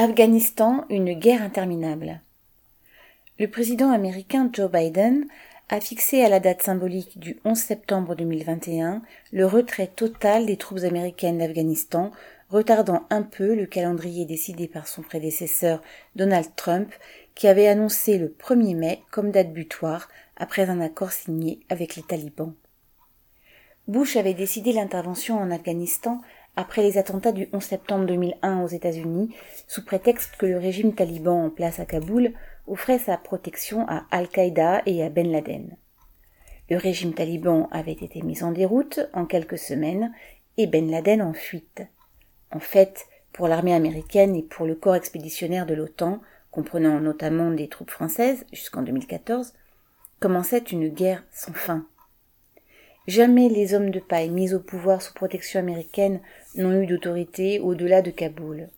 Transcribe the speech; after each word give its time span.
Afghanistan, 0.00 0.84
une 0.90 1.12
guerre 1.14 1.42
interminable. 1.42 2.20
Le 3.40 3.50
président 3.50 3.90
américain 3.90 4.48
Joe 4.52 4.70
Biden 4.70 5.26
a 5.70 5.80
fixé 5.80 6.22
à 6.22 6.28
la 6.28 6.38
date 6.38 6.62
symbolique 6.62 7.18
du 7.18 7.40
11 7.44 7.58
septembre 7.58 8.14
2021 8.14 9.02
le 9.32 9.44
retrait 9.44 9.88
total 9.88 10.46
des 10.46 10.56
troupes 10.56 10.84
américaines 10.84 11.38
d'Afghanistan, 11.38 12.12
retardant 12.48 13.08
un 13.10 13.22
peu 13.22 13.56
le 13.56 13.66
calendrier 13.66 14.24
décidé 14.24 14.68
par 14.68 14.86
son 14.86 15.02
prédécesseur 15.02 15.82
Donald 16.14 16.46
Trump, 16.54 16.94
qui 17.34 17.48
avait 17.48 17.66
annoncé 17.66 18.18
le 18.18 18.28
1er 18.28 18.76
mai 18.76 19.02
comme 19.10 19.32
date 19.32 19.52
butoir 19.52 20.08
après 20.36 20.70
un 20.70 20.80
accord 20.80 21.10
signé 21.10 21.58
avec 21.70 21.96
les 21.96 22.04
talibans. 22.04 22.54
Bush 23.88 24.16
avait 24.16 24.34
décidé 24.34 24.72
l'intervention 24.72 25.40
en 25.40 25.50
Afghanistan 25.50 26.20
après 26.58 26.82
les 26.82 26.98
attentats 26.98 27.30
du 27.30 27.48
11 27.52 27.62
septembre 27.62 28.06
2001 28.06 28.64
aux 28.64 28.66
États-Unis, 28.66 29.32
sous 29.68 29.84
prétexte 29.84 30.34
que 30.38 30.44
le 30.44 30.58
régime 30.58 30.92
taliban 30.92 31.44
en 31.44 31.50
place 31.50 31.78
à 31.78 31.84
Kaboul 31.84 32.32
offrait 32.66 32.98
sa 32.98 33.16
protection 33.16 33.86
à 33.86 34.06
Al-Qaïda 34.10 34.82
et 34.84 35.04
à 35.04 35.08
Ben 35.08 35.30
Laden. 35.30 35.76
Le 36.68 36.76
régime 36.76 37.14
taliban 37.14 37.68
avait 37.70 37.92
été 37.92 38.22
mis 38.22 38.42
en 38.42 38.50
déroute 38.50 38.98
en 39.12 39.24
quelques 39.24 39.56
semaines 39.56 40.12
et 40.56 40.66
Ben 40.66 40.90
Laden 40.90 41.22
en 41.22 41.32
fuite. 41.32 41.82
En 42.50 42.58
fait, 42.58 43.06
pour 43.32 43.46
l'armée 43.46 43.72
américaine 43.72 44.34
et 44.34 44.42
pour 44.42 44.66
le 44.66 44.74
corps 44.74 44.96
expéditionnaire 44.96 45.64
de 45.64 45.74
l'OTAN, 45.74 46.20
comprenant 46.50 46.98
notamment 46.98 47.52
des 47.52 47.68
troupes 47.68 47.92
françaises 47.92 48.44
jusqu'en 48.52 48.82
2014, 48.82 49.52
commençait 50.18 50.58
une 50.58 50.88
guerre 50.88 51.22
sans 51.30 51.52
fin. 51.52 51.86
Jamais 53.08 53.48
les 53.48 53.72
hommes 53.72 53.88
de 53.88 54.00
paille 54.00 54.28
mis 54.28 54.52
au 54.52 54.60
pouvoir 54.60 55.00
sous 55.00 55.14
protection 55.14 55.58
américaine 55.58 56.20
n'ont 56.56 56.82
eu 56.82 56.86
d'autorité 56.86 57.58
au-delà 57.58 58.02
de 58.02 58.10
Kaboul. 58.10 58.68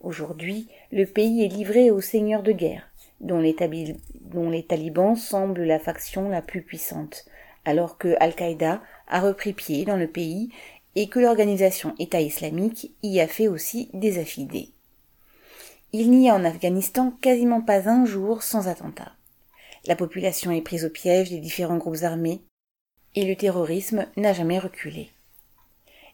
Aujourd'hui, 0.00 0.66
le 0.92 1.04
pays 1.04 1.44
est 1.44 1.48
livré 1.48 1.90
aux 1.90 2.00
seigneurs 2.00 2.42
de 2.42 2.52
guerre, 2.52 2.88
dont 3.20 3.38
les, 3.38 3.54
talibans 4.66 5.14
semblent 5.14 5.64
la 5.64 5.78
faction 5.78 6.30
la 6.30 6.40
plus 6.40 6.62
puissante, 6.62 7.26
alors 7.66 7.98
que 7.98 8.16
Al-Qaïda 8.18 8.80
a 9.06 9.20
repris 9.20 9.52
pied 9.52 9.84
dans 9.84 9.98
le 9.98 10.08
pays 10.08 10.48
et 10.94 11.08
que 11.08 11.20
l'organisation 11.20 11.94
État 11.98 12.22
islamique 12.22 12.94
y 13.02 13.20
a 13.20 13.26
fait 13.26 13.46
aussi 13.46 13.90
des 13.92 14.18
affidés. 14.18 14.70
Il 15.92 16.10
n'y 16.10 16.30
a 16.30 16.34
en 16.34 16.46
Afghanistan 16.46 17.12
quasiment 17.20 17.60
pas 17.60 17.90
un 17.90 18.06
jour 18.06 18.42
sans 18.42 18.68
attentat. 18.68 19.12
La 19.84 19.96
population 19.96 20.50
est 20.50 20.62
prise 20.62 20.86
au 20.86 20.90
piège 20.90 21.28
des 21.28 21.40
différents 21.40 21.76
groupes 21.76 22.04
armés 22.04 22.40
et 23.14 23.24
le 23.24 23.36
terrorisme 23.36 24.06
n'a 24.16 24.32
jamais 24.32 24.58
reculé. 24.58 25.10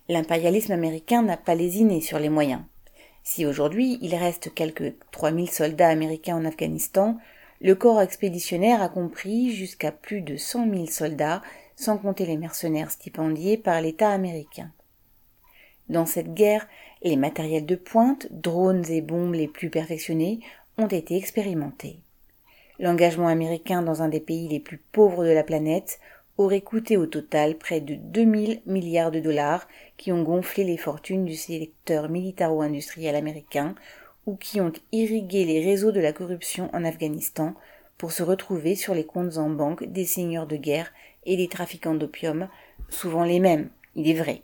L'impérialisme 0.08 0.72
américain 0.72 1.22
n'a 1.22 1.36
pas 1.36 1.54
lésiné 1.54 2.00
sur 2.00 2.18
les 2.18 2.28
moyens. 2.28 2.62
Si 3.24 3.44
aujourd'hui 3.44 3.98
il 4.02 4.14
reste 4.14 4.54
quelques 4.54 4.94
3000 5.10 5.50
soldats 5.50 5.88
américains 5.88 6.36
en 6.36 6.44
Afghanistan, 6.44 7.18
le 7.60 7.74
corps 7.74 8.00
expéditionnaire 8.00 8.82
a 8.82 8.88
compris 8.88 9.50
jusqu'à 9.50 9.90
plus 9.90 10.20
de 10.20 10.36
100 10.36 10.70
000 10.70 10.86
soldats, 10.86 11.42
sans 11.74 11.98
compter 11.98 12.24
les 12.24 12.36
mercenaires 12.36 12.90
stipendiés 12.90 13.56
par 13.56 13.80
l'État 13.80 14.10
américain. 14.10 14.70
Dans 15.88 16.06
cette 16.06 16.34
guerre, 16.34 16.66
les 17.02 17.16
matériels 17.16 17.66
de 17.66 17.76
pointe, 17.76 18.28
drones 18.30 18.88
et 18.90 19.00
bombes 19.00 19.34
les 19.34 19.48
plus 19.48 19.70
perfectionnés 19.70 20.40
ont 20.78 20.88
été 20.88 21.16
expérimentés. 21.16 22.00
L'engagement 22.78 23.28
américain 23.28 23.82
dans 23.82 24.02
un 24.02 24.08
des 24.08 24.20
pays 24.20 24.48
les 24.48 24.60
plus 24.60 24.78
pauvres 24.78 25.24
de 25.24 25.30
la 25.30 25.42
planète 25.44 25.98
aurait 26.38 26.60
coûté 26.60 26.96
au 26.96 27.06
total 27.06 27.56
près 27.56 27.80
de 27.80 27.94
2000 27.94 28.62
milliards 28.66 29.10
de 29.10 29.20
dollars 29.20 29.66
qui 29.96 30.12
ont 30.12 30.22
gonflé 30.22 30.64
les 30.64 30.76
fortunes 30.76 31.24
du 31.24 31.34
secteur 31.34 32.08
militaro-industriel 32.08 33.16
américain 33.16 33.74
ou 34.26 34.36
qui 34.36 34.60
ont 34.60 34.72
irrigué 34.92 35.44
les 35.44 35.64
réseaux 35.64 35.92
de 35.92 36.00
la 36.00 36.12
corruption 36.12 36.68
en 36.74 36.84
Afghanistan 36.84 37.54
pour 37.96 38.12
se 38.12 38.22
retrouver 38.22 38.74
sur 38.74 38.94
les 38.94 39.06
comptes 39.06 39.38
en 39.38 39.48
banque 39.48 39.84
des 39.84 40.04
seigneurs 40.04 40.46
de 40.46 40.56
guerre 40.56 40.92
et 41.24 41.36
des 41.36 41.48
trafiquants 41.48 41.94
d'opium, 41.94 42.48
souvent 42.88 43.24
les 43.24 43.40
mêmes, 43.40 43.70
il 43.94 44.08
est 44.10 44.14
vrai. 44.14 44.42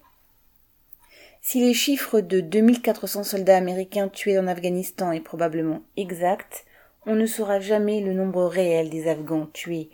Si 1.41 1.61
les 1.61 1.75
chiffres 1.75 2.21
de 2.21 2.41
2400 2.41 3.25
soldats 3.25 3.57
américains 3.57 4.09
tués 4.09 4.39
en 4.39 4.47
Afghanistan 4.47 5.11
est 5.13 5.21
probablement 5.21 5.83
exact, 5.97 6.65
on 7.05 7.17
ne 7.17 7.27
saura 7.27 7.59
jamais 7.59 8.01
le 8.01 8.15
nombre 8.15 8.45
réel 8.45 8.89
des 8.89 9.09
Afghans 9.09 9.49
tués, 9.53 9.91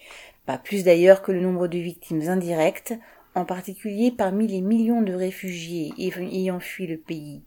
pas 0.48 0.56
plus 0.56 0.82
d'ailleurs 0.82 1.20
que 1.20 1.30
le 1.30 1.42
nombre 1.42 1.68
de 1.68 1.76
victimes 1.76 2.26
indirectes, 2.26 2.94
en 3.34 3.44
particulier 3.44 4.10
parmi 4.10 4.46
les 4.46 4.62
millions 4.62 5.02
de 5.02 5.12
réfugiés 5.12 5.92
ayant 5.98 6.58
fui 6.58 6.86
le 6.86 6.96
pays. 6.96 7.42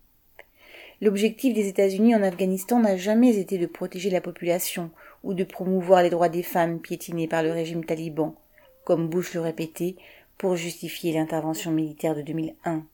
L'objectif 1.01 1.56
des 1.56 1.67
États-Unis 1.67 2.13
en 2.13 2.22
Afghanistan 2.22 2.79
n'a 2.79 2.97
jamais 2.97 3.38
été 3.38 3.57
de 3.57 3.66
protéger 3.66 4.11
la 4.11 4.22
population 4.22 4.91
ou 5.23 5.34
de 5.34 5.44
promouvoir 5.44 6.03
les 6.03 6.11
droits 6.11 6.29
des 6.29 6.44
femmes 6.44 6.79
piétinés 6.79 7.28
par 7.28 7.41
le 7.41 7.51
régime 7.51 7.84
taliban, 7.84 8.35
comme 8.84 9.09
Bush 9.09 9.34
le 9.34 9.41
répétait, 9.41 9.95
pour 10.38 10.56
justifier 10.56 11.11
l'intervention 11.11 11.72
militaire 11.72 12.16
de 12.16 12.22
2001. 12.22 12.85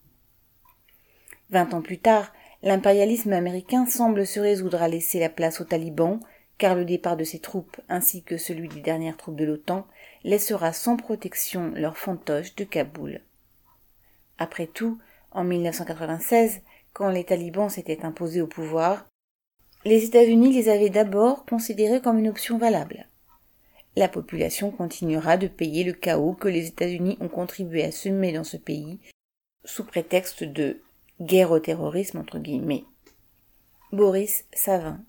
Vingt 1.50 1.74
ans 1.74 1.82
plus 1.82 2.00
tard, 2.00 2.32
l'impérialisme 2.64 3.34
américain 3.34 3.86
semble 3.86 4.26
se 4.26 4.40
résoudre 4.40 4.82
à 4.82 4.88
laisser 4.88 5.20
la 5.20 5.28
place 5.28 5.60
aux 5.60 5.66
talibans 5.66 6.22
car 6.58 6.76
le 6.76 6.86
départ 6.86 7.18
de 7.18 7.24
ces 7.24 7.40
troupes 7.40 7.80
ainsi 7.90 8.24
que 8.24 8.38
celui 8.38 8.68
des 8.68 8.82
dernières 8.82 9.18
troupes 9.18 9.36
de 9.36 9.46
l'OTAN 9.46 9.86
laissera 10.24 10.74
sans 10.74 10.98
protection 10.98 11.72
leurs 11.76 11.98
fantoches 11.98 12.56
de 12.56 12.64
Kaboul. 12.64 13.22
Après 14.38 14.68
tout, 14.68 15.00
en 15.32 15.44
1996, 15.44 16.62
quand 16.94 17.10
les 17.10 17.24
talibans 17.24 17.70
s'étaient 17.70 18.06
imposés 18.06 18.42
au 18.42 18.48
pouvoir, 18.48 19.08
les 19.86 20.04
États-Unis 20.04 20.54
les 20.54 20.70
avaient 20.70 20.90
d'abord 20.90 21.46
considérés 21.46 22.02
comme 22.02 22.18
une 22.18 22.30
option 22.30 22.58
valable. 22.58 23.08
La 23.96 24.08
population 24.08 24.72
continuera 24.72 25.38
de 25.38 25.48
payer 25.48 25.84
le 25.84 25.94
chaos 25.94 26.34
que 26.34 26.48
les 26.48 26.68
États-Unis 26.68 27.18
ont 27.20 27.30
contribué 27.30 27.84
à 27.84 27.92
semer 27.92 28.32
dans 28.32 28.44
ce 28.44 28.58
pays 28.58 29.00
sous 29.64 29.84
prétexte 29.84 30.44
de 30.44 30.82
guerre 31.20 31.52
au 31.52 31.60
terrorisme 31.60 32.20
entre 32.20 32.40
guillemets. 32.40 32.86
Boris 33.92 34.46
Savin 34.54 35.00